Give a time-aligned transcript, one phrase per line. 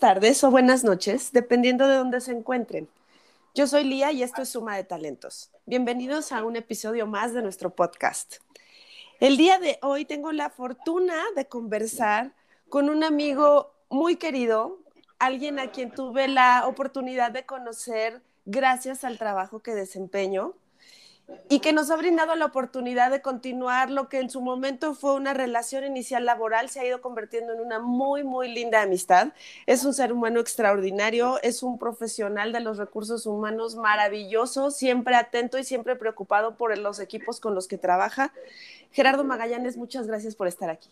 [0.00, 2.88] tardes o buenas noches, dependiendo de dónde se encuentren.
[3.54, 5.50] Yo soy Lía y esto es Suma de Talentos.
[5.66, 8.36] Bienvenidos a un episodio más de nuestro podcast.
[9.20, 12.32] El día de hoy tengo la fortuna de conversar
[12.70, 14.78] con un amigo muy querido,
[15.18, 20.54] alguien a quien tuve la oportunidad de conocer gracias al trabajo que desempeño
[21.48, 25.14] y que nos ha brindado la oportunidad de continuar lo que en su momento fue
[25.14, 29.32] una relación inicial laboral, se ha ido convirtiendo en una muy, muy linda amistad.
[29.66, 35.58] Es un ser humano extraordinario, es un profesional de los recursos humanos maravilloso, siempre atento
[35.58, 38.32] y siempre preocupado por los equipos con los que trabaja.
[38.92, 40.88] Gerardo Magallanes, muchas gracias por estar aquí.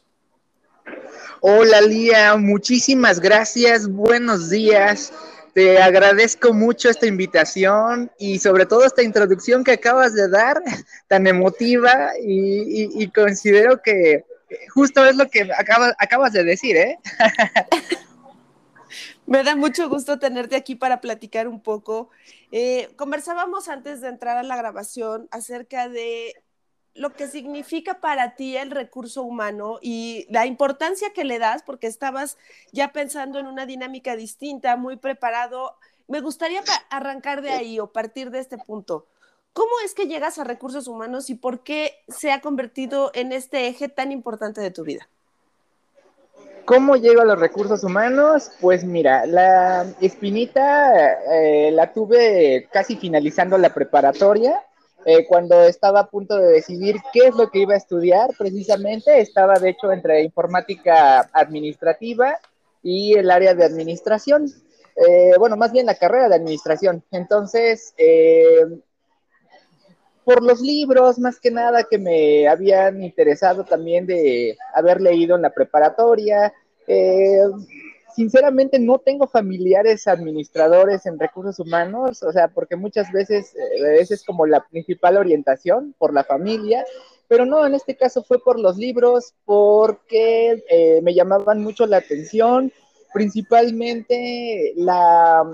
[1.41, 5.13] Hola Lía, muchísimas gracias, buenos días.
[5.59, 10.63] Te agradezco mucho esta invitación y sobre todo esta introducción que acabas de dar,
[11.09, 14.25] tan emotiva y, considero que
[14.73, 17.01] justo es lo que acabas, acabas de decir, ¿eh?
[19.27, 22.09] Me da mucho gusto tenerte aquí para platicar un poco.
[22.53, 26.41] Eh, conversábamos antes de entrar a la grabación acerca de
[26.99, 31.87] lo que significa para ti el recurso humano y la importancia que le das, porque
[31.87, 32.37] estabas
[32.73, 35.75] ya pensando en una dinámica distinta, muy preparado.
[36.09, 39.07] Me gustaría arrancar de ahí o partir de este punto.
[39.53, 43.67] ¿Cómo es que llegas a recursos humanos y por qué se ha convertido en este
[43.69, 45.09] eje tan importante de tu vida?
[46.65, 48.51] ¿Cómo llego a los recursos humanos?
[48.61, 54.63] Pues mira, la espinita eh, la tuve casi finalizando la preparatoria
[55.05, 59.21] eh, cuando estaba a punto de decidir qué es lo que iba a estudiar, precisamente
[59.21, 62.39] estaba de hecho entre informática administrativa
[62.83, 64.47] y el área de administración.
[64.97, 67.05] Eh, bueno, más bien la carrera de administración.
[67.13, 68.67] Entonces, eh,
[70.25, 75.43] por los libros, más que nada, que me habían interesado también de haber leído en
[75.43, 76.53] la preparatoria,
[78.19, 84.25] sinceramente no tengo familiares administradores en recursos humanos, o sea, porque muchas veces eh, es
[84.25, 86.85] como la principal orientación por la familia,
[87.29, 91.99] pero no, en este caso fue por los libros, porque eh, me llamaban mucho la
[91.99, 92.73] atención,
[93.15, 95.45] principalmente la,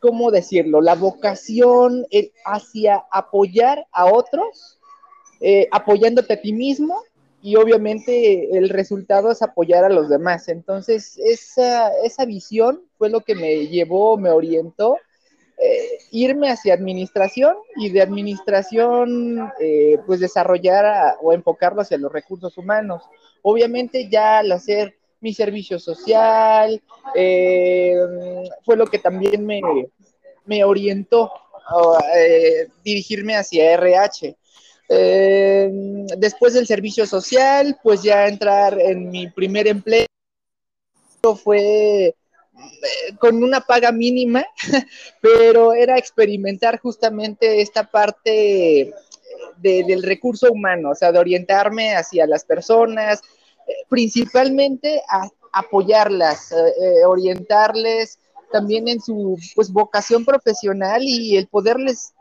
[0.00, 0.80] ¿cómo decirlo?
[0.80, 2.06] La vocación
[2.46, 4.78] hacia apoyar a otros,
[5.42, 7.02] eh, apoyándote a ti mismo
[7.40, 10.48] y obviamente el resultado es apoyar a los demás.
[10.48, 14.96] Entonces, esa, esa visión fue lo que me llevó, me orientó
[15.60, 22.56] eh, irme hacia administración y de administración eh, pues desarrollar o enfocarlo hacia los recursos
[22.58, 23.02] humanos.
[23.42, 26.80] Obviamente ya al hacer mi servicio social
[27.14, 27.96] eh,
[28.64, 29.60] fue lo que también me,
[30.44, 31.32] me orientó
[31.68, 31.98] a
[32.84, 34.36] dirigirme hacia RH.
[34.88, 35.70] Eh,
[36.16, 40.06] después del servicio social, pues ya entrar en mi primer empleo
[41.42, 42.14] fue eh,
[43.18, 44.44] con una paga mínima,
[45.20, 48.94] pero era experimentar justamente esta parte
[49.58, 53.20] del recurso humano, o sea, de orientarme hacia las personas,
[53.66, 56.54] eh, principalmente a apoyarlas,
[57.06, 58.18] orientarles
[58.52, 62.14] también en su pues vocación profesional y el poderles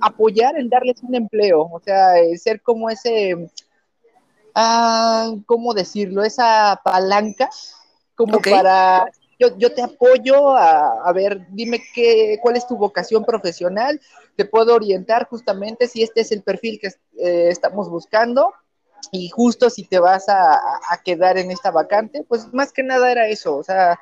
[0.00, 3.50] apoyar en darles un empleo, o sea, eh, ser como ese,
[4.54, 6.24] ah, ¿cómo decirlo?
[6.24, 7.48] Esa palanca,
[8.14, 9.06] como para,
[9.38, 14.00] yo, yo, te apoyo a, ver, dime qué, cuál es tu vocación profesional,
[14.36, 16.88] te puedo orientar justamente si este es el perfil que
[17.18, 18.52] eh, estamos buscando.
[19.12, 23.12] Y justo si te vas a, a quedar en esta vacante, pues más que nada
[23.12, 24.00] era eso, o sea,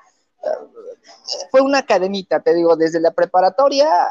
[1.51, 4.09] fue una cadenita, te digo, desde la preparatoria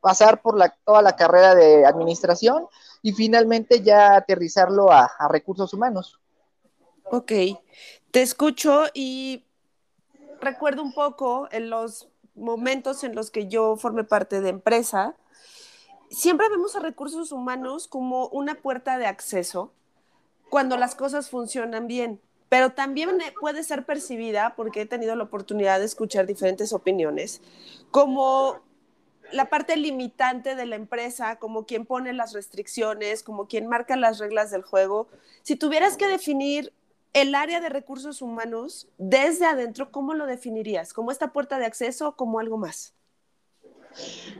[0.00, 2.66] pasar por la, toda la carrera de administración
[3.02, 6.18] y finalmente ya aterrizarlo a, recursos humanos.
[7.04, 7.32] Ok,
[8.10, 9.44] te escucho y
[10.40, 15.16] recuerdo un poco en los momentos en los que yo formé parte de empresa,
[16.10, 19.72] siempre vemos a recursos humanos como una puerta de acceso
[20.48, 25.78] cuando las cosas funcionan bien, pero también puede ser percibida, porque he tenido la oportunidad
[25.78, 27.40] de escuchar diferentes opiniones,
[27.92, 28.60] como
[29.32, 34.18] la parte limitante de la empresa, como quien pone las restricciones, como quien marca las
[34.18, 35.08] reglas del juego.
[35.42, 36.72] Si tuvieras que definir
[37.12, 40.92] el área de recursos humanos desde adentro, ¿cómo lo definirías?
[40.92, 42.94] ¿Como esta puerta de acceso o como algo más?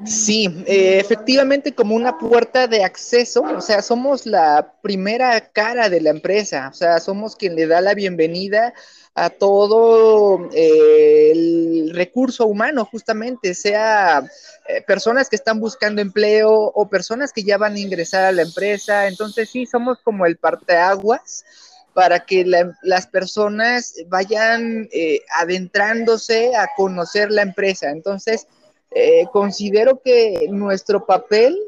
[0.05, 6.01] Sí, eh, efectivamente como una puerta de acceso, o sea, somos la primera cara de
[6.01, 8.73] la empresa, o sea, somos quien le da la bienvenida
[9.15, 14.23] a todo eh, el recurso humano, justamente, sea
[14.69, 18.43] eh, personas que están buscando empleo o personas que ya van a ingresar a la
[18.43, 19.09] empresa.
[19.09, 21.45] Entonces, sí, somos como el parteaguas
[21.93, 22.45] para que
[22.83, 27.91] las personas vayan eh, adentrándose a conocer la empresa.
[27.91, 28.47] Entonces,
[28.93, 31.59] eh, considero que nuestro papel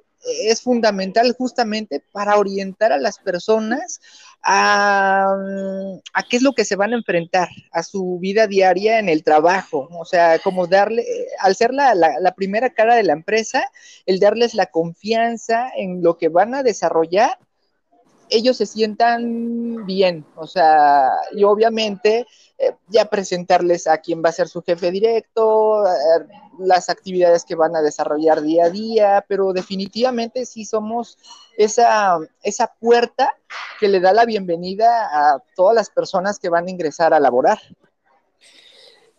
[0.45, 4.01] es fundamental justamente para orientar a las personas
[4.43, 5.37] a,
[6.29, 9.89] qué es lo que se van a enfrentar, a su vida diaria en el trabajo.
[9.93, 11.05] O sea, como darle,
[11.39, 13.65] al ser la, la, primera cara de la empresa,
[14.07, 17.39] el darles la confianza en lo que van a desarrollar
[18.33, 22.27] ellos se sientan bien, o sea, y obviamente
[22.59, 25.85] eh, ya presentarles a quién va a ser su jefe directo,
[26.59, 31.19] las actividades que van a desarrollar día a día, pero definitivamente sí somos
[31.57, 33.37] esa, esa puerta
[33.79, 37.61] que le da la bienvenida a todas las personas que van a ingresar a laborar.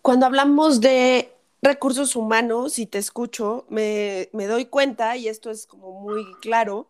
[0.01, 5.65] Cuando hablamos de recursos humanos, y te escucho, me, me doy cuenta, y esto es
[5.65, 6.87] como muy claro,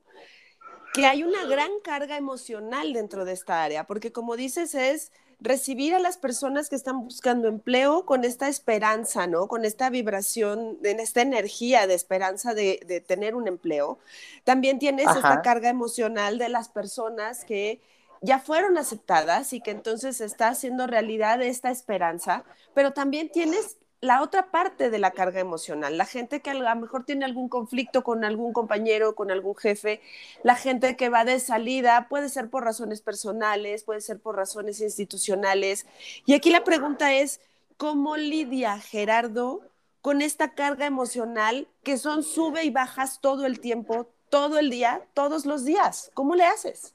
[0.94, 5.94] que hay una gran carga emocional dentro de esta área, porque como dices, es recibir
[5.94, 9.48] a las personas que están buscando empleo con esta esperanza, ¿no?
[9.48, 14.00] Con esta vibración, en esta energía de esperanza de, tener un empleo.
[14.46, 17.82] También tienes esta carga emocional de las personas que
[18.22, 24.22] ya fueron aceptadas y que entonces está haciendo realidad esta esperanza, pero también tienes la
[24.22, 28.04] otra parte de la carga emocional, la gente que a lo mejor tiene algún conflicto
[28.04, 30.02] con algún compañero, con algún jefe,
[30.44, 34.82] la gente que va de salida, puede ser por razones personales, puede ser por razones
[34.82, 35.86] institucionales.
[36.26, 37.40] Y aquí la pregunta es,
[37.78, 39.62] ¿cómo lidia Gerardo
[40.02, 45.02] con esta carga emocional que son sube y bajas todo el tiempo, todo el día,
[45.14, 46.12] todos los días?
[46.14, 46.94] ¿Cómo le haces?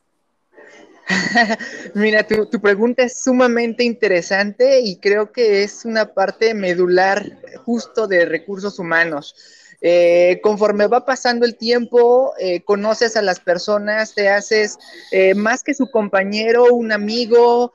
[1.94, 8.26] Mira, tu, pregunta es sumamente interesante y creo que es una parte medular justo de
[8.26, 9.34] recursos humanos.
[9.81, 14.76] Eh, conforme va pasando el tiempo, eh, conoces a las personas, te haces
[15.12, 17.72] eh, más que su compañero, un amigo.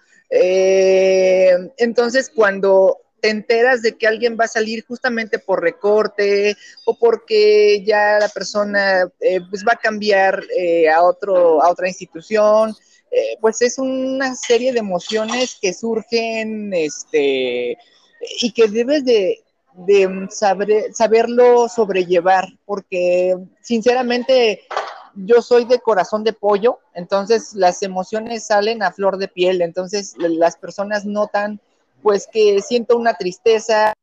[1.77, 7.81] entonces, cuando te enteras de que alguien va a salir justamente por recorte o porque
[7.85, 9.09] ya la persona
[9.49, 10.43] pues va a cambiar
[10.93, 12.75] a, otro, a otra institución,
[13.15, 17.77] eh, pues es una serie de emociones que surgen, este,
[18.41, 19.39] y que debes de,
[20.31, 24.63] saber, saberlo sobrellevar, porque sinceramente
[25.15, 30.15] yo soy de corazón de pollo, entonces las emociones salen a flor de piel, entonces
[30.17, 31.61] las personas notan
[32.03, 33.93] pues que siento una tristeza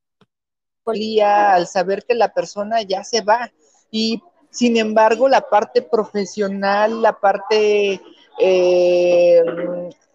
[1.23, 3.53] al saber que la persona ya se va.
[3.91, 8.01] Y sin embargo la parte profesional, la parte
[8.39, 9.43] eh,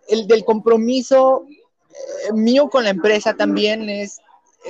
[0.07, 4.19] el del compromiso eh, mío con la empresa también es,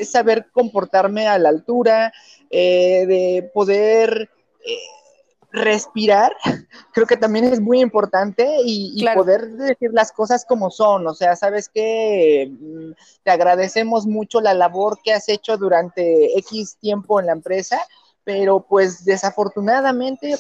[0.04, 2.12] saber comportarme a la altura,
[2.50, 4.30] eh, de poder
[5.52, 6.36] respirar,
[6.96, 11.06] creo que también es muy importante y, poder decir las cosas como son.
[11.06, 16.78] O sea, sabes que mm, te agradecemos mucho la labor que has hecho durante X
[16.80, 17.82] tiempo en la empresa,
[18.24, 20.38] pero pues desafortunadamente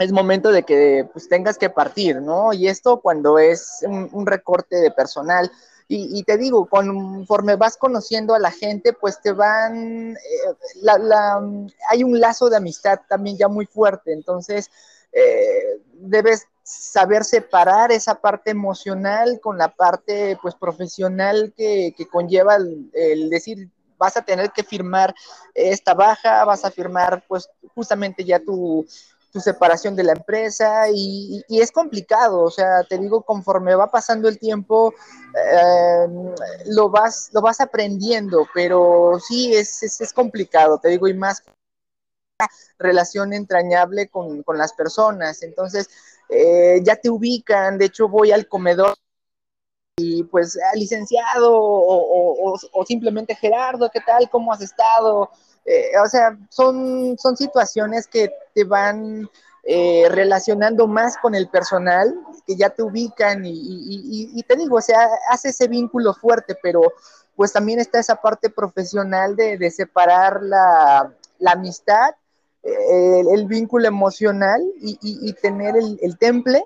[0.00, 2.52] es momento de que pues, tengas que partir, ¿no?
[2.52, 5.48] Y esto cuando es un, recorte de personal.
[5.86, 12.18] Y, te digo, conforme vas conociendo a la gente, pues te van, eh, hay un
[12.18, 14.70] lazo de amistad también ya muy fuerte, entonces
[15.14, 23.28] eh, debes saber separar esa parte emocional con la parte pues profesional que, conlleva el,
[23.30, 25.14] decir, vas a tener que firmar
[25.54, 28.86] esta baja, vas a firmar pues justamente ya tu,
[29.34, 34.28] tu separación de la empresa y, es complicado, o sea, te digo, conforme va pasando
[34.28, 34.94] el tiempo,
[35.34, 36.06] eh,
[36.66, 41.42] lo, vas, lo vas aprendiendo, pero sí es, es, complicado, te digo, y más
[42.78, 45.88] relación entrañable con, las personas, entonces
[46.28, 48.94] eh, ya te ubican, de hecho voy al comedor
[49.96, 54.28] y pues licenciado o, o, simplemente Gerardo, ¿qué tal?
[54.28, 55.30] ¿Cómo has estado?
[55.64, 59.28] Eh, o sea, son, son situaciones que te van
[59.66, 62.14] eh, relacionando más con el personal,
[62.46, 66.92] que ya te ubican y, te digo, o sea, hace ese vínculo fuerte, pero
[67.34, 71.14] pues también está esa parte profesional de, separar la,
[71.46, 72.14] amistad,
[72.64, 76.64] eh, el, vínculo emocional y, tener el, temple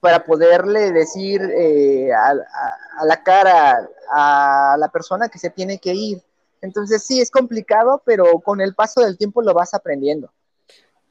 [0.00, 2.34] para poderle decir a,
[3.04, 6.22] la cara a la persona que se tiene que ir.
[6.60, 10.32] Entonces sí, es complicado, pero con el paso del tiempo lo vas aprendiendo.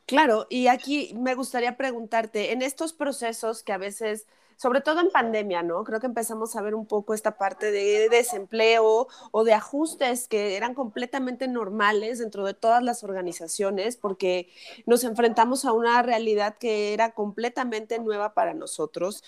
[0.06, 5.10] Claro, y aquí me gustaría preguntarte, en estos procesos que a veces, sobre todo en
[5.10, 5.84] pandemia, ¿no?
[5.84, 10.56] Creo que empezamos a ver un poco esta parte de desempleo o de ajustes que
[10.56, 14.50] eran completamente normales dentro de todas las organizaciones porque
[14.86, 19.24] nos enfrentamos a una realidad que era completamente nueva para nosotros.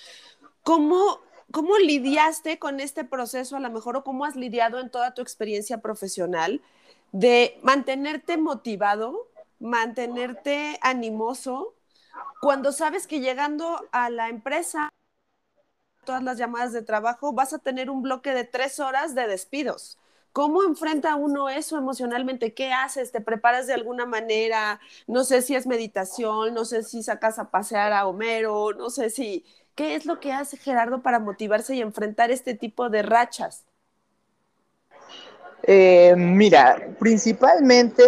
[0.64, 1.20] ¿Cómo
[1.52, 5.22] ¿cómo lidiaste con este proceso a lo mejor o cómo has lidiado en toda tu
[5.22, 6.62] experiencia profesional
[7.12, 9.30] de mantenerte motivado,
[9.60, 11.74] mantenerte animoso,
[12.42, 14.90] cuando sabes que llegando a la empresa,
[16.06, 19.98] todas las llamadas de trabajo, vas a tener un bloque de tres horas de despidos?
[20.32, 22.54] ¿Cómo enfrenta uno eso emocionalmente?
[22.54, 23.12] ¿Qué haces?
[23.12, 24.82] ¿Te preparas de alguna manera?
[25.08, 29.10] No sé si es meditación, no sé si sacas a pasear a Homero, no sé
[29.10, 29.46] si...
[29.76, 33.64] ¿Qué es lo que hace Gerardo para motivarse y enfrentar este tipo de rachas?
[35.64, 38.04] Eh, mira, principalmente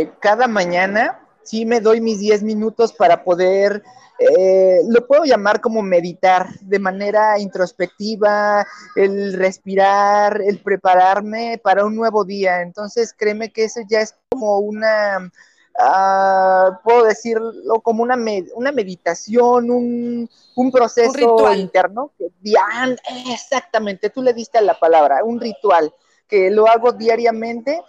[0.00, 3.82] eh, cada mañana sí me doy mis 10 minutos para poder
[4.18, 11.94] eh, lo puedo llamar como meditar de manera introspectiva, el respirar, el prepararme para un
[11.94, 12.62] nuevo día.
[12.62, 15.30] Entonces, créeme que eso ya es como una,
[15.78, 18.16] uh, puedo decirlo, como una,
[18.54, 22.10] una meditación, un, un proceso interno.
[23.32, 25.94] exactamente, tú le diste la palabra, un ritual
[26.26, 27.80] que lo hago diariamente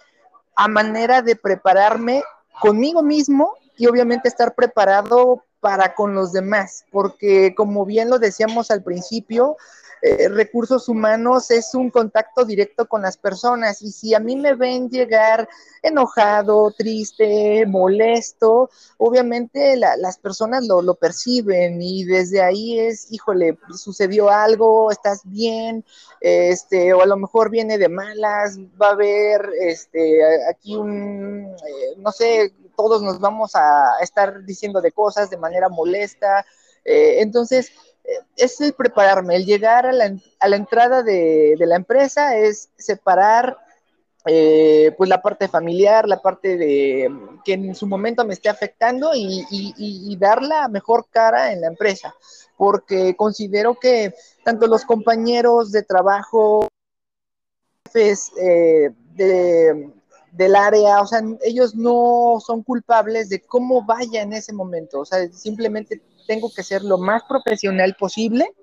[0.54, 2.22] a manera de prepararme
[2.60, 8.70] conmigo mismo y obviamente estar preparado para con los demás, porque como bien lo decíamos
[8.70, 9.56] al principio,
[10.02, 14.54] eh, recursos humanos es un contacto directo con las personas y si a mí me
[14.54, 15.48] ven llegar
[15.82, 18.68] enojado, triste, molesto,
[18.98, 25.84] obviamente las personas lo, lo, perciben y desde ahí es, híjole, sucedió algo, estás bien,
[26.20, 30.20] este, o a lo mejor viene de malas, va a haber este,
[30.50, 35.68] aquí un, eh, no sé, todos nos vamos a estar diciendo de cosas de manera
[35.68, 36.46] molesta,
[36.84, 37.72] eh, entonces
[38.36, 42.70] es el prepararme, el llegar a la, a la entrada de, de, la empresa, es
[42.76, 43.56] separar
[44.26, 47.10] eh, pues la parte familiar, la parte de
[47.42, 52.14] que en su momento me esté afectando y, dar la mejor cara en la empresa,
[52.56, 54.12] porque considero que
[54.44, 56.68] tanto los compañeros de trabajo,
[57.86, 59.90] jefes eh, de,
[60.32, 65.04] del área, o sea, ellos no son culpables de cómo vaya en ese momento, o
[65.04, 68.54] sea, simplemente tengo que ser lo más profesional posible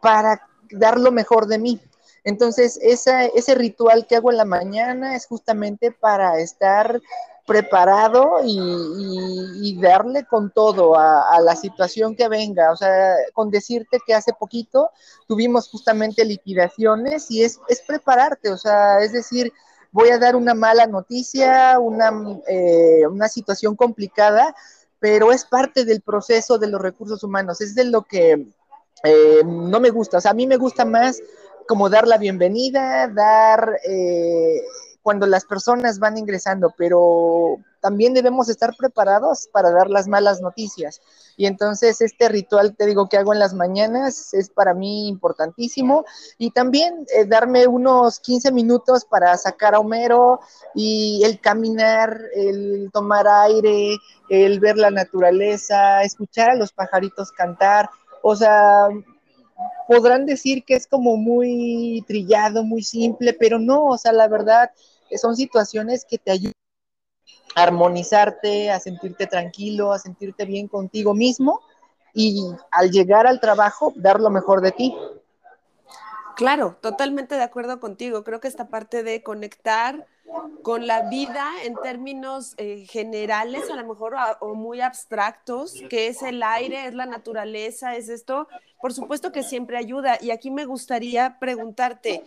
[0.00, 1.80] para dar lo mejor de mí.
[2.24, 7.00] Entonces, esa, ese ritual que hago en la mañana es justamente para estar
[7.46, 12.70] preparado y, darle con todo a, a, la situación que venga.
[12.72, 14.90] O sea, con decirte que hace poquito
[15.26, 19.52] tuvimos justamente liquidaciones y es, es prepararte, o sea, es decir,
[19.92, 22.12] voy a dar una mala noticia, una,
[22.46, 24.54] eh, una situación complicada,
[24.98, 28.46] pero es parte del proceso de los recursos humanos, es de lo que
[29.04, 31.20] eh, no me gusta, o sea, a mí me gusta más
[31.66, 34.60] como dar la bienvenida, dar eh,
[35.02, 41.00] cuando las personas van ingresando, pero también debemos estar preparados para dar las malas noticias.
[41.36, 46.04] Y entonces este ritual, te digo, que hago en las mañanas es para mí importantísimo.
[46.36, 50.40] Y también eh, darme unos 15 minutos para sacar a Homero
[50.74, 53.96] y el caminar, el tomar aire,
[54.28, 57.88] el ver la naturaleza, escuchar a los pajaritos cantar.
[58.22, 58.88] O sea,
[59.86, 64.70] podrán decir que es como muy trillado, muy simple, pero no, o sea, la verdad,
[65.16, 66.52] son situaciones que te ayudan
[67.54, 71.60] armonizarte, a sentirte tranquilo, a sentirte bien contigo mismo
[72.14, 74.94] y al llegar al trabajo dar lo mejor de ti.
[76.38, 78.22] Claro, totalmente de acuerdo contigo.
[78.22, 80.06] Creo que esta parte de conectar
[80.62, 86.22] con la vida en términos eh, generales, a lo mejor o muy abstractos, que es
[86.22, 88.46] el aire, es la naturaleza, es esto,
[88.80, 90.16] por supuesto que siempre ayuda.
[90.20, 92.22] Y aquí me gustaría preguntarte,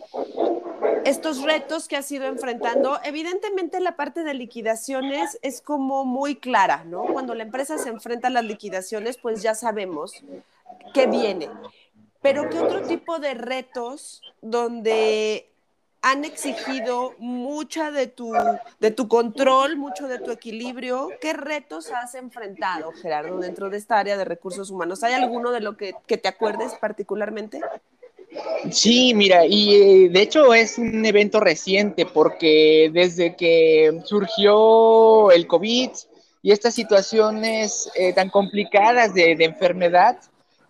[1.06, 6.84] estos retos que has ido enfrentando, evidentemente la parte de liquidaciones es como muy clara,
[6.84, 7.06] ¿no?
[7.06, 10.22] Cuando la empresa se enfrenta a las liquidaciones, pues ya sabemos
[10.92, 11.48] qué viene.
[12.22, 15.52] Pero ¿qué otro tipo de retos donde
[16.02, 18.32] han exigido mucha de tu,
[18.80, 21.08] de tu control, mucho de tu equilibrio.
[21.20, 25.04] ¿Qué retos has enfrentado, Gerardo, dentro de esta área de recursos humanos?
[25.04, 27.60] ¿Hay alguno de lo que, que te acuerdes particularmente?
[28.70, 35.46] Sí, mira, y eh, de hecho es un evento reciente porque desde que surgió el
[35.46, 35.90] COVID
[36.42, 40.18] y estas situaciones eh, tan complicadas de, de enfermedad,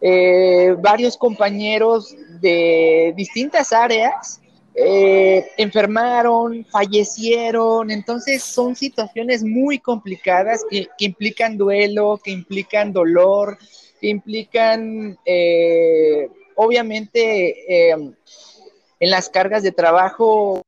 [0.03, 4.41] eh, varios compañeros de distintas áreas
[4.75, 13.59] enfermaron, fallecieron, entonces son situaciones muy complicadas que, implican duelo, que implican dolor,
[14.01, 15.19] que implican
[16.55, 17.91] obviamente eh,
[19.01, 20.63] en las cargas de trabajo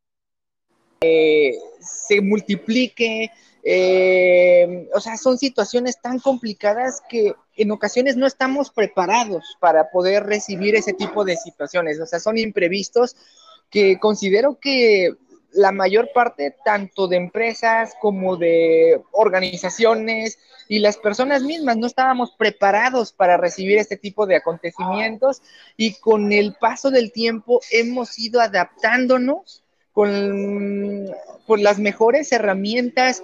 [1.00, 3.30] eh, se multiplique.
[3.66, 10.24] Eh, o sea, son situaciones tan complicadas que en ocasiones no estamos preparados para poder
[10.24, 11.98] recibir ese tipo de situaciones.
[12.00, 13.16] O sea, son imprevistos
[13.70, 15.14] que considero que
[15.54, 22.32] la mayor parte, tanto de empresas como de organizaciones y las personas mismas, no estábamos
[22.36, 25.42] preparados para recibir este tipo de acontecimientos
[25.76, 31.06] y con el paso del tiempo hemos ido adaptándonos con,
[31.56, 33.22] las mejores herramientas,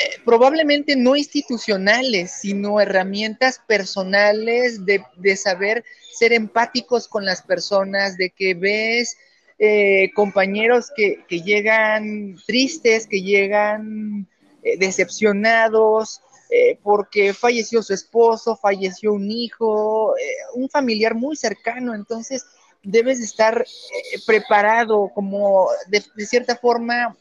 [0.00, 8.16] eh, probablemente no institucionales, sino herramientas personales de, de saber ser empáticos con las personas,
[8.16, 9.18] de que ves
[9.58, 14.26] eh, compañeros que, llegan tristes, que llegan
[14.62, 16.20] eh, decepcionados
[16.82, 20.16] porque falleció su esposo, falleció un hijo,
[20.54, 22.44] un familiar muy cercano, entonces
[22.82, 23.64] debes estar
[24.26, 27.16] preparado como de, cierta forma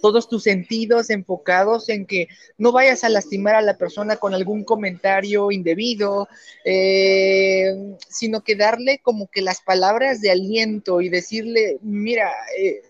[0.00, 4.64] todos tus sentidos enfocados en que no vayas a lastimar a la persona con algún
[4.64, 6.28] comentario indebido,
[6.64, 7.74] eh,
[8.08, 12.82] sino que darle como que las palabras de aliento y decirle, mira, eh,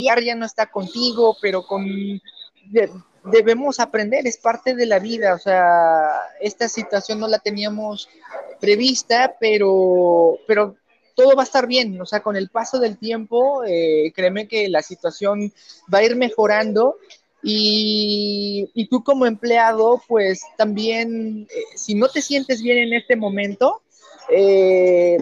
[0.00, 1.86] ya no está contigo, pero con
[3.24, 6.10] debemos aprender, es parte de la vida, o sea,
[6.40, 8.08] esta situación no la teníamos
[8.60, 10.76] prevista, pero, pero
[11.14, 14.68] todo va a estar bien, o sea, con el paso del tiempo, eh, créeme que
[14.68, 15.52] la situación
[15.92, 16.96] va a ir mejorando
[17.42, 23.82] y, tú como empleado, pues también, eh, si no te sientes bien en este momento,
[24.30, 25.18] eh,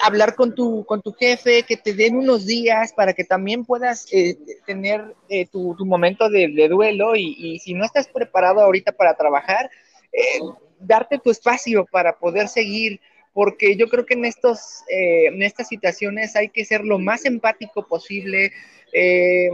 [0.00, 4.06] hablar con tu, con tu jefe, que te den unos días para que también puedas
[4.66, 5.14] tener
[5.50, 9.70] tu, momento de, duelo y, y, si no estás preparado ahorita para trabajar,
[10.80, 13.00] darte tu espacio para poder seguir
[13.36, 17.26] porque yo creo que en, estos, eh, en estas situaciones hay que ser lo más
[17.26, 18.50] empático posible,
[18.94, 19.50] eh,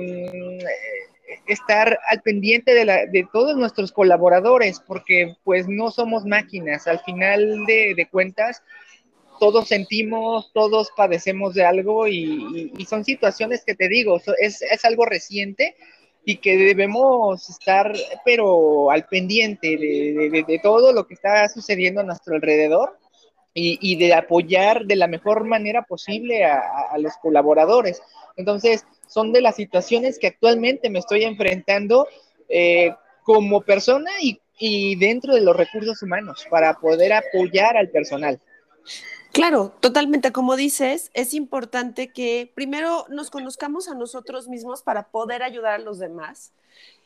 [1.48, 7.00] estar al pendiente de, la, de, todos nuestros colaboradores, porque pues no somos máquinas, al
[7.00, 8.62] final de, cuentas
[9.40, 15.06] todos sentimos, todos padecemos de algo y, son situaciones que te digo, es, es, algo
[15.06, 15.74] reciente
[16.24, 17.92] y que debemos estar,
[18.24, 23.01] pero al pendiente de, de, todo lo que está sucediendo a nuestro alrededor
[23.54, 28.00] y, de apoyar de la mejor manera posible a, los colaboradores.
[28.36, 32.08] Entonces, son de las situaciones que actualmente me estoy enfrentando
[32.48, 38.40] eh, como persona y, y dentro de los recursos humanos para poder apoyar al personal.
[39.32, 40.30] Claro, totalmente.
[40.30, 45.78] Como dices, es importante que primero nos conozcamos a nosotros mismos para poder ayudar a
[45.78, 46.52] los demás.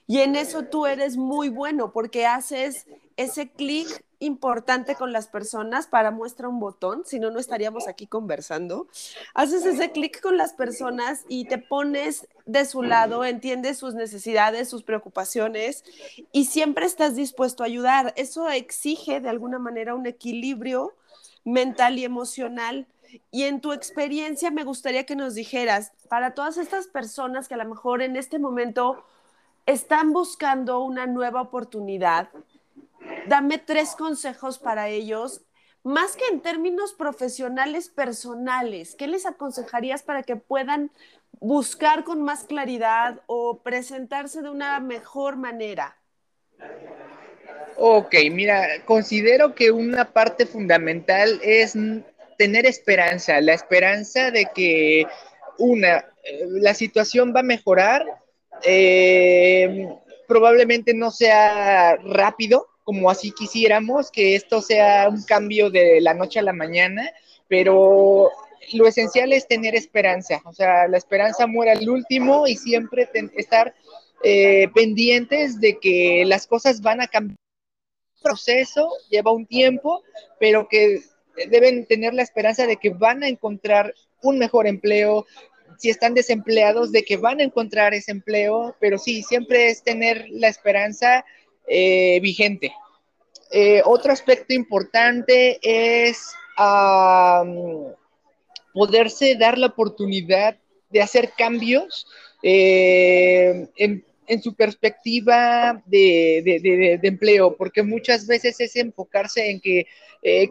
[0.06, 5.86] Y en eso tú eres muy bueno porque haces ese clic importante con las personas
[5.86, 8.86] para muestra un botón, si no, no estaríamos aquí conversando.
[9.34, 14.68] Haces ese clic con las personas y te pones de su lado, entiendes sus necesidades,
[14.68, 15.84] sus preocupaciones
[16.32, 18.14] y siempre estás dispuesto a ayudar.
[18.16, 20.94] Eso exige de alguna manera un equilibrio
[21.44, 22.86] mental y emocional.
[23.30, 27.58] Y en tu experiencia me gustaría que nos dijeras, para todas estas personas que a
[27.58, 29.04] lo mejor en este momento
[29.66, 32.28] están buscando una nueva oportunidad,
[33.26, 35.42] dame tres consejos para ellos,
[35.82, 38.96] más que en términos profesionales personales.
[38.96, 40.90] ¿Qué les aconsejarías para que puedan
[41.38, 45.96] buscar con más claridad o presentarse de una mejor manera?
[47.76, 51.74] Ok, mira, considero que una parte fundamental es
[52.38, 55.06] tener esperanza, la esperanza de que
[55.58, 58.04] una, eh, la situación va a mejorar,
[58.64, 59.88] eh,
[60.26, 66.38] probablemente no sea rápido, como así quisiéramos, que esto sea un cambio de la noche
[66.38, 67.10] a la mañana,
[67.48, 68.30] pero
[68.72, 73.74] lo esencial es tener esperanza, o sea, la esperanza muere al último y siempre estar
[74.22, 77.36] eh, pendientes de que las cosas van a cambiar.
[78.16, 80.02] El proceso lleva un tiempo,
[80.40, 81.00] pero que
[81.50, 85.26] deben tener la esperanza de que van a encontrar un mejor empleo,
[85.78, 90.26] si están desempleados, de que van a encontrar ese empleo, pero sí, siempre es tener
[90.30, 91.24] la esperanza
[91.66, 92.72] eh, vigente.
[93.50, 96.32] Eh, otro aspecto importante es
[98.72, 100.56] poderse dar la oportunidad
[100.90, 102.06] de hacer cambios
[102.42, 104.04] eh, en,
[104.42, 109.86] su perspectiva de, empleo, porque muchas veces es enfocarse en que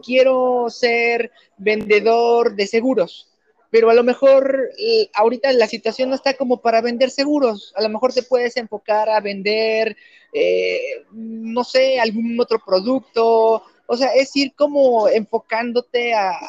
[0.04, 3.35] quiero ser vendedor de seguros,
[3.76, 7.82] pero a lo mejor eh, ahorita la situación no está como para vender seguros, a
[7.82, 9.98] lo mejor te puedes enfocar a vender,
[10.32, 16.40] eh, no sé, algún otro producto, o sea, es ir como enfocándote a,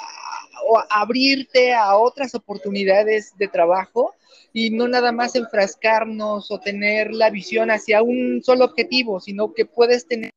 [0.88, 4.14] abrirte a otras oportunidades de trabajo
[4.52, 9.66] y no nada más enfrascarnos o tener la visión hacia un solo objetivo, sino que
[9.66, 10.30] puedes tener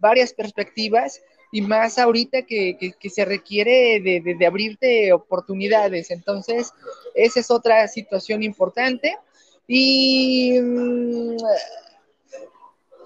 [0.00, 6.10] varias perspectivas y más ahorita que, se requiere de, abrirte oportunidades.
[6.10, 6.72] Entonces,
[7.14, 9.16] esa es otra situación importante.
[9.68, 11.36] Y, mm,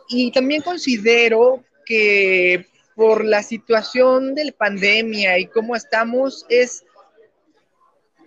[0.08, 6.84] y también considero que por la situación de la pandemia y cómo estamos, es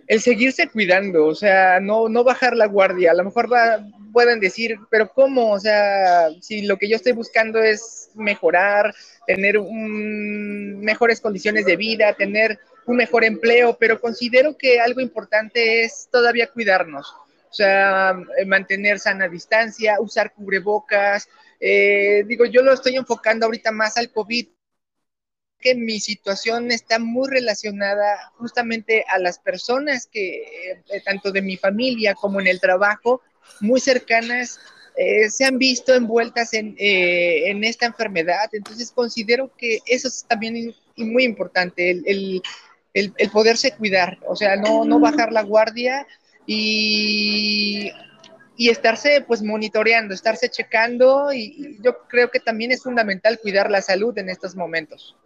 [0.06, 3.12] el seguirse cuidando, o sea, no, no bajar la guardia.
[3.12, 3.80] A lo mejor va,
[4.12, 5.52] pueden decir, pero ¿cómo?
[5.52, 8.94] O sea, si lo que yo estoy buscando es mejorar,
[9.26, 16.08] tener mejores condiciones de vida, tener un mejor empleo, pero considero que algo importante es
[16.10, 17.14] todavía cuidarnos.
[17.50, 21.28] O sea, mantener sana distancia, usar cubrebocas.
[21.58, 24.46] Eh, digo, yo lo estoy enfocando ahorita más al COVID,
[25.60, 30.42] que mi situación está muy relacionada justamente a las personas que,
[30.72, 33.20] eh, tanto de mi familia como en el trabajo,
[33.60, 34.58] muy cercanas,
[34.96, 38.48] eh, se han visto envueltas en, eh, en, esta enfermedad.
[38.52, 42.42] Entonces considero que eso es también muy importante, el,
[42.94, 46.06] el, el, poderse cuidar, o sea, no, no bajar la guardia
[46.46, 47.90] y
[48.60, 53.80] y estarse pues monitoreando, estarse checando y, yo creo que también es fundamental cuidar la
[53.80, 55.16] salud en estos momentos.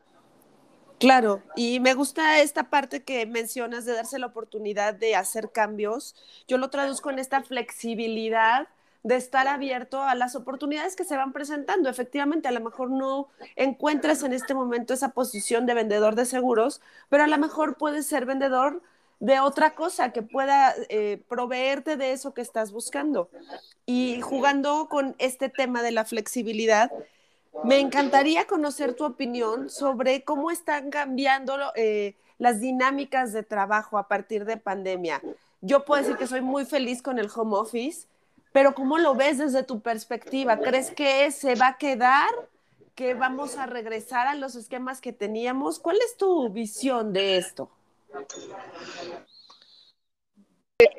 [1.05, 6.17] Claro, y me gusta esta parte que mencionas de darse la oportunidad de hacer cambios.
[6.49, 8.69] Yo lo traduzco en esta flexibilidad
[9.03, 11.90] de estar abierto a las oportunidades que se van presentando.
[11.90, 16.81] Efectivamente, a lo mejor no encuentras en este momento esa posición de vendedor de seguros,
[17.11, 18.81] pero a lo mejor puedes ser vendedor
[19.21, 23.29] de otra cosa que pueda eh, proveerte de eso que estás buscando.
[23.85, 26.90] Y jugando con este tema de la flexibilidad,
[27.62, 34.09] me encantaría conocer tu opinión sobre cómo están cambiando eh, las dinámicas de trabajo a
[34.09, 35.23] partir de pandemia.
[35.61, 38.07] Yo puedo decir que soy muy feliz con el home office,
[38.53, 40.59] pero ¿cómo lo ves desde tu perspectiva?
[40.59, 42.29] ¿Crees que se va a quedar?
[42.95, 45.79] ¿Que vamos a regresar a los esquemas que teníamos?
[45.79, 47.71] ¿Cuál es tu visión de esto?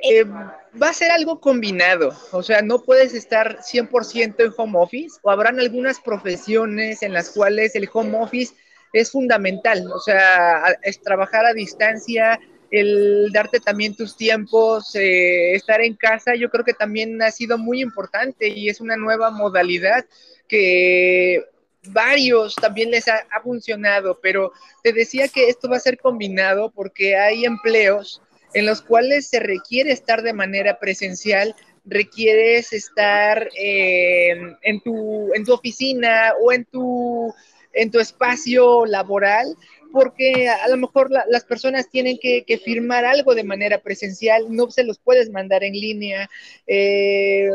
[0.04, 5.18] Eh, va a ser algo combinado, o sea, no puedes estar 100% en home office
[5.22, 8.54] o habrán algunas profesiones en las cuales el home office
[8.94, 12.40] es fundamental, o sea, es trabajar a distancia,
[12.72, 17.58] el darte también tus tiempos, eh, estar en casa, yo creo que también ha sido
[17.58, 20.06] muy importante y es una nueva modalidad
[20.48, 21.44] que
[21.88, 24.52] varios también les ha, ha funcionado, pero
[24.84, 28.22] te decía que esto va a ser combinado porque hay empleos
[28.56, 35.44] en los cuales se requiere estar de manera presencial, requieres estar eh, en, tu, en
[35.44, 37.34] tu oficina o en tu,
[37.74, 39.58] en tu espacio laboral,
[39.96, 44.84] porque a lo mejor las personas tienen que, firmar algo de manera presencial, no se
[44.84, 46.30] los puedes mandar en línea.
[46.68, 47.50] Eh,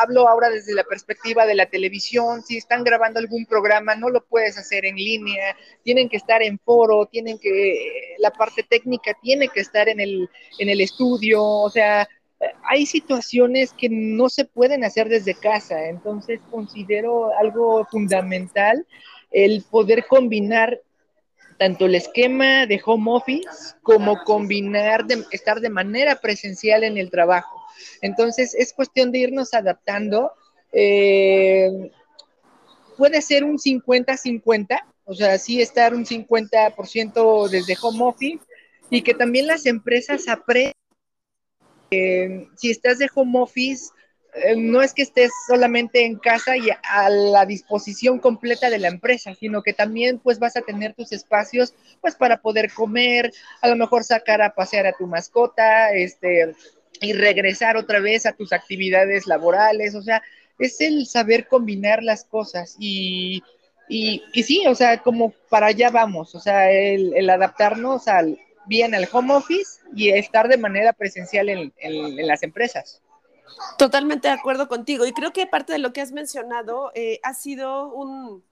[0.00, 4.24] hablo ahora desde la perspectiva de la televisión, si están grabando algún programa, no lo
[4.24, 9.48] puedes hacer en línea, tienen que estar en foro, tienen que, la parte técnica tiene
[9.48, 12.08] que estar en el, en el estudio, o sea,
[12.64, 18.86] hay situaciones que no se pueden hacer desde casa, entonces considero algo fundamental
[19.30, 20.80] el poder combinar
[21.58, 27.62] tanto el esquema de home office como combinar estar de manera presencial en el trabajo.
[28.02, 30.32] Entonces, es cuestión de irnos adaptando.
[30.72, 31.90] Eh,
[32.96, 38.44] puede ser un 50-50, o sea, sí estar un 50% desde home office
[38.90, 40.72] y que también las empresas aprendan.
[41.90, 43.95] si estás de home office, eh,
[44.56, 49.34] no es que estés solamente en casa y a la disposición completa de la empresa,
[49.34, 53.76] sino que también pues vas a tener tus espacios pues para poder comer, a lo
[53.76, 56.54] mejor sacar a pasear a tu mascota, este
[57.00, 60.22] y regresar otra vez a tus actividades laborales, o sea,
[60.58, 63.42] es el saber combinar las cosas y,
[63.88, 69.08] y, sí, o sea, como para allá vamos, o sea, el, adaptarnos al bien al
[69.12, 73.00] home office y estar de manera presencial en, en, las empresas.
[73.78, 77.34] Totalmente de acuerdo contigo y creo que parte de lo que has mencionado eh, ha
[77.34, 78.42] sido un,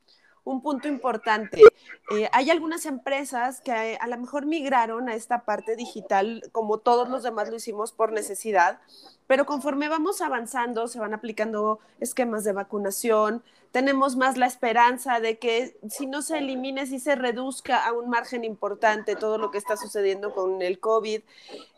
[0.44, 1.62] un punto importante.
[2.10, 6.78] Eh, hay algunas empresas que a, a, lo mejor migraron a esta parte digital, como
[6.78, 8.80] todos los demás lo hicimos por necesidad,
[9.26, 13.42] pero conforme vamos avanzando, se van aplicando esquemas de vacunación,
[13.74, 18.08] tenemos más la esperanza de que si no se elimine, si se reduzca a un
[18.08, 21.22] margen importante todo lo que está sucediendo con el COVID.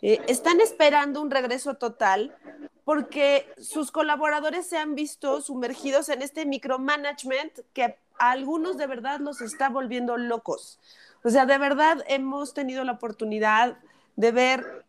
[0.03, 2.37] Eh, están esperando un regreso total
[2.85, 7.97] porque sus colaboradores se han visto sumergidos en este micromanagement que a
[8.31, 10.79] algunos de verdad los está volviendo locos.
[11.25, 13.79] O sea, de verdad hemos tenido la oportunidad
[14.17, 14.86] de ver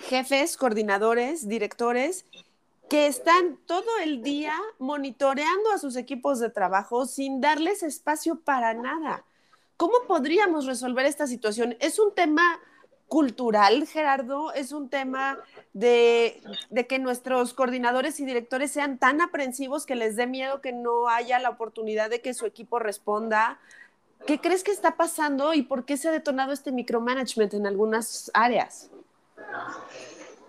[0.00, 2.24] jefes, coordinadores, directores
[2.88, 8.74] que están todo el día monitoreando a sus equipos de trabajo sin darles espacio para
[8.74, 9.24] nada.
[9.76, 11.76] ¿Cómo podríamos resolver esta situación?
[11.78, 12.60] ¿Es un tema
[13.06, 14.52] cultural, Gerardo?
[14.52, 15.38] ¿Es un tema
[15.72, 20.72] de, de, que nuestros coordinadores y directores sean tan aprensivos que les dé miedo que
[20.72, 23.60] no haya la oportunidad de que su equipo responda?
[24.26, 28.30] ¿Qué crees que está pasando y por qué se ha detonado este micromanagement en algunas
[28.34, 28.90] áreas?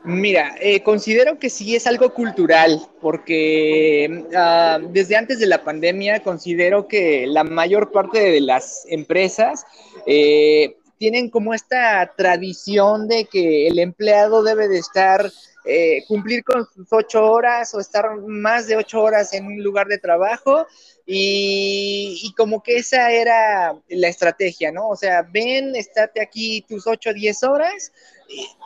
[0.04, 6.24] Mira, eh, considero que sí es algo cultural, porque uh, desde antes de la pandemia
[6.24, 9.64] considero que la mayor parte de las empresas
[10.08, 15.32] eh, tienen como esta tradición de que el empleado debe de estar,
[15.64, 19.88] eh, cumplir con sus ocho horas o estar más de ocho horas en un lugar
[19.88, 20.66] de trabajo
[21.06, 24.90] y, como que esa era la estrategia, ¿no?
[24.90, 27.92] O sea, ven, estate aquí tus ocho o diez horas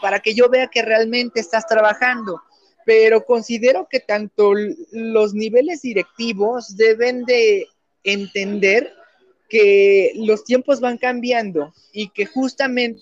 [0.02, 2.42] para que yo vea que realmente estás trabajando.
[2.86, 4.54] Pero considero que tanto
[4.92, 7.68] los niveles directivos deben de
[8.04, 8.94] entender
[9.50, 13.02] que los tiempos van cambiando y que justamente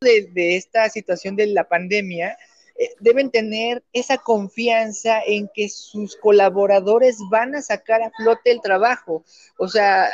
[0.00, 2.36] de, de esta situación de la pandemia,
[3.00, 9.24] deben tener esa confianza en que sus colaboradores van a sacar a flote el trabajo.
[9.58, 10.10] O sea,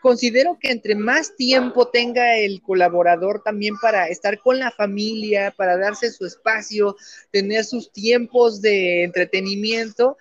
[0.00, 5.76] considero que entre más tiempo tenga el colaborador también para estar con la familia, para
[5.76, 6.96] darse su espacio,
[7.30, 10.16] tener sus tiempos de entretenimiento,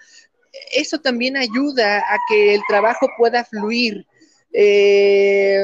[0.71, 4.05] eso también ayuda a que el trabajo pueda fluir.
[4.51, 5.63] Eh,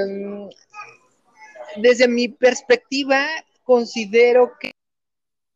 [1.78, 3.26] desde mi perspectiva,
[3.64, 4.72] considero que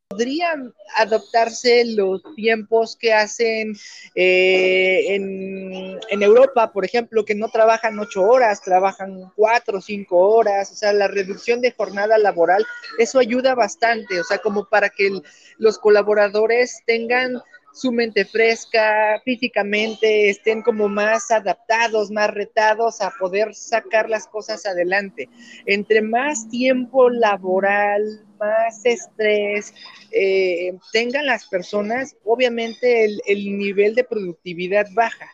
[0.09, 3.77] podrían adoptarse los tiempos que hacen
[4.15, 10.17] eh, en, en, Europa, por ejemplo, que no trabajan ocho horas, trabajan cuatro o cinco
[10.17, 12.65] horas, o sea, la reducción de jornada laboral,
[12.97, 15.21] eso ayuda bastante, o sea, como para que
[15.59, 17.39] los colaboradores tengan
[17.73, 24.65] su mente fresca, físicamente estén como más adaptados, más retados a poder sacar las cosas
[24.65, 25.29] adelante.
[25.65, 29.73] Entre más tiempo laboral, más estrés
[30.11, 35.27] eh, tengan las personas, obviamente el, el nivel de productividad baja,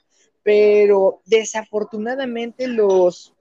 [0.43, 3.33] pero desafortunadamente los,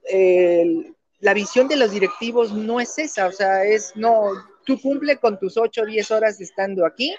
[1.19, 4.31] la visión de los directivos no es esa, o sea, es no,
[4.65, 7.15] tú cumple con tus 8 o 10 horas estando aquí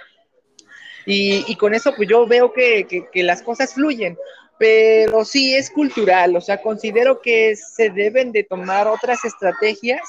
[1.07, 4.19] y, con eso pues yo veo que, que, que las cosas fluyen,
[4.59, 10.01] pero sí es cultural, o sea, considero que se deben de tomar otras estrategias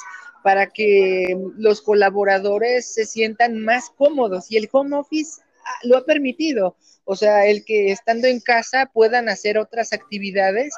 [0.43, 6.05] para que los colaboradores se sientan más cómodos y el home office ah, lo ha
[6.05, 10.73] permitido, o sea, el que estando en casa puedan hacer otras actividades,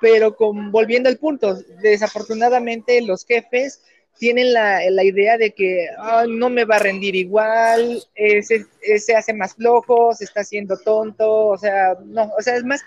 [0.00, 3.82] pero con, volviendo al punto, desafortunadamente los jefes
[4.18, 5.88] tienen la, la idea de que
[6.28, 8.66] no me va a rendir igual, eh, se,
[8.98, 12.82] se, hace más flojo, se está haciendo tonto, o sea, no, o sea, es más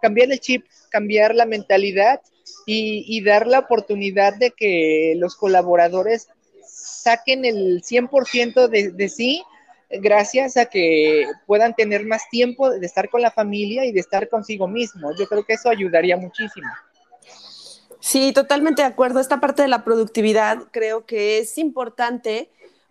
[0.00, 2.20] cambiar el chip, cambiar la mentalidad
[2.66, 6.28] y, y dar la oportunidad de que los colaboradores
[6.66, 9.42] saquen el 100% de, de sí
[9.90, 14.28] gracias a que puedan tener más tiempo de estar con la familia y de estar
[14.28, 15.10] consigo mismo.
[15.18, 16.68] Yo creo que eso ayudaría muchísimo.
[18.06, 19.18] Sí, totalmente de acuerdo.
[19.18, 22.48] Esta parte de la productividad creo que es importante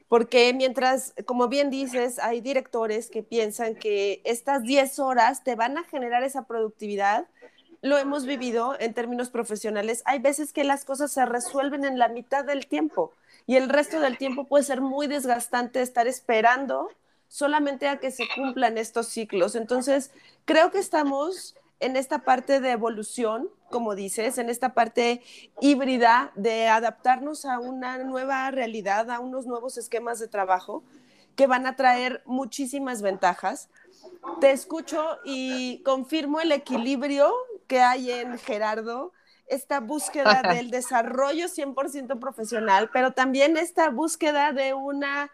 [0.10, 5.78] porque mientras, como bien dices, hay directores que piensan que estas 10 horas te van
[5.78, 7.28] a generar esa productividad,
[7.82, 10.01] lo hemos vivido en términos profesionales.
[10.04, 13.13] Hay veces que las cosas se resuelven en la mitad del tiempo
[13.47, 16.89] y el resto del tiempo puede ser muy desgastante estar esperando
[17.30, 19.56] solamente a que se cumplan estos ciclos.
[19.56, 20.12] Entonces,
[20.43, 25.21] creo que estamos en esta parte de evolución, como dices, en esta parte
[25.62, 30.84] híbrida de adaptarnos a una nueva realidad, a unos nuevos esquemas de trabajo
[31.36, 33.69] que van a traer muchísimas ventajas.
[34.41, 37.32] Te escucho y confirmo el equilibrio
[37.67, 39.12] que hay en Gerardo,
[39.45, 45.30] esta búsqueda del desarrollo 100% profesional, pero también esta búsqueda de una,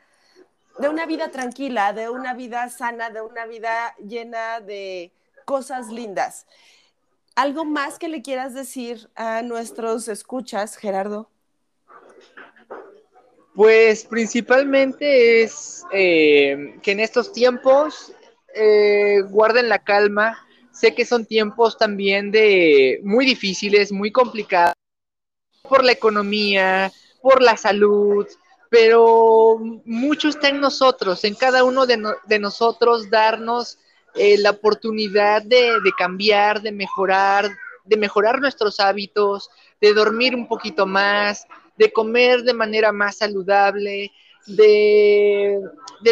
[0.79, 5.13] de una vida tranquila, de una vida sana, de una vida llena de
[5.45, 6.45] cosas lindas.
[7.35, 11.29] ¿Algo más que le quieras decir a nuestros escuchas, Gerardo?
[13.55, 18.13] Pues principalmente es eh, que en estos tiempos
[18.53, 20.37] eh, guarden la calma,
[20.71, 24.73] Sé que son tiempos también de muy difíciles, muy complicados
[25.61, 28.25] por la economía, por la salud,
[28.69, 33.77] pero mucho está en nosotros, en cada uno de, no, de nosotros darnos
[34.15, 37.49] eh, la oportunidad de, de, cambiar, de mejorar,
[37.85, 41.47] de mejorar nuestros hábitos, de dormir un poquito más,
[41.77, 44.11] de comer de manera más saludable,
[44.47, 45.59] de,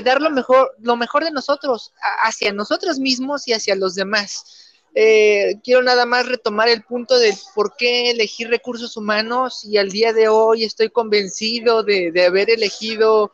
[0.03, 4.65] dar lo mejor, lo mejor de nosotros hacia nosotros mismos y hacia los demás.
[4.95, 9.89] Eh, quiero nada más retomar el punto de por qué elegir recursos humanos y al
[9.89, 13.31] día de hoy estoy convencido de, haber elegido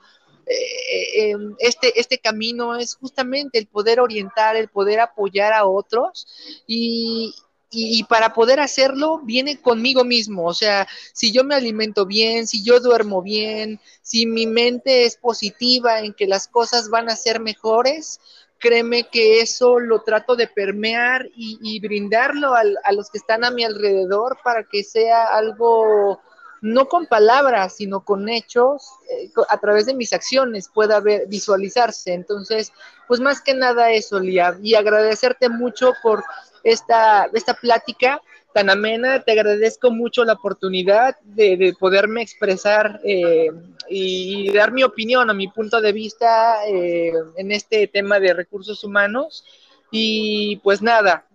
[0.47, 6.27] eh, em, este, este camino es justamente el poder orientar, el poder apoyar a otros
[6.67, 7.33] y,
[7.71, 10.45] y, para poder hacerlo viene conmigo mismo.
[10.45, 15.17] O sea, si yo me alimento bien, si yo duermo bien, si mi mente es
[15.17, 18.19] positiva en que las cosas van a ser mejores,
[18.59, 23.63] créeme que eso lo trato de permear y, brindarlo a los que están a mi
[23.63, 26.19] alrededor para que sea algo
[26.65, 32.13] no con palabras, sino con hechos, eh, a través de mis acciones pueda ver, visualizarse.
[32.13, 32.73] Entonces,
[33.07, 36.23] pues más que nada eso, Lía, y agradecerte mucho por
[36.63, 38.19] esta, esta plática
[38.51, 39.21] tan amena.
[39.21, 43.51] Te agradezco mucho la oportunidad de, poderme expresar eh,
[43.87, 48.83] y, dar mi opinión o mi punto de vista eh, en este tema de recursos
[48.83, 49.45] humanos.
[49.91, 51.27] Y pues nada,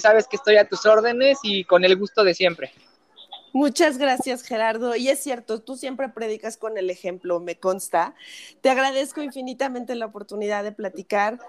[0.00, 2.72] sabes que estoy a tus órdenes y con el gusto de siempre.
[3.58, 4.94] Muchas gracias, Gerardo.
[4.94, 8.14] Y es cierto, tú siempre predicas con el ejemplo, me consta.
[8.60, 11.40] Te agradezco infinitamente la oportunidad de platicar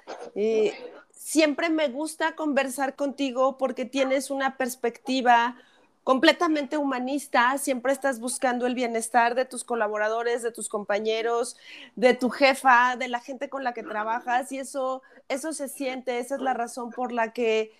[1.19, 5.58] siempre me gusta conversar contigo porque tienes una perspectiva
[6.04, 11.58] completamente humanista, siempre estás buscando el bienestar de tus colaboradores, de tus compañeros,
[11.95, 16.17] de tu jefa, de la gente con la que trabajas y eso eso se siente,
[16.17, 17.72] esa es la razón por la que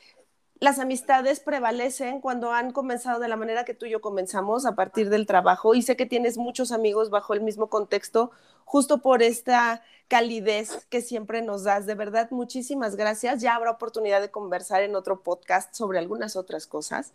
[0.60, 4.76] las amistades prevalecen cuando han comenzado de la manera que tú y yo comenzamos a
[4.76, 8.32] partir del trabajo y sé que tienes muchos amigos bajo el mismo contexto
[8.66, 11.86] justo por esta calidez que siempre nos das.
[11.86, 13.42] De verdad, muchísimas gracias.
[13.42, 17.14] Ya habrá oportunidad de conversar en otro podcast sobre algunas otras cosas.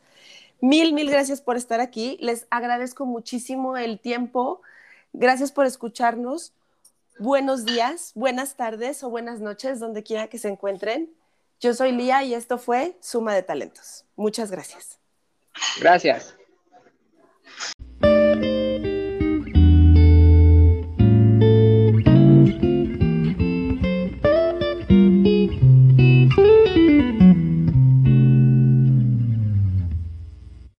[0.60, 2.16] Mil, mil gracias por estar aquí.
[2.20, 4.62] Les agradezco muchísimo el tiempo.
[5.12, 6.52] Gracias por escucharnos.
[7.18, 11.10] Buenos días, buenas tardes o buenas noches, donde quiera que se encuentren.
[11.64, 14.04] Yo soy Lía y esto fue Suma de Talentos.
[14.16, 14.98] Muchas gracias.
[15.80, 16.36] Gracias.